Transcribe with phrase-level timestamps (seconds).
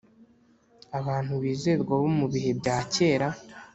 [0.99, 3.27] Abantu bizerwa bo mu bihe bya kera